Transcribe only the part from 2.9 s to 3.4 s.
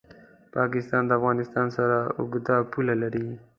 لري.